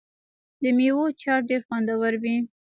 [0.61, 2.35] د میوو چاټ ډیر خوندور وي.